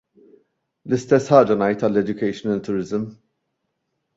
[0.89, 3.05] L-istess ħaġa ngħid għall-educational tourism.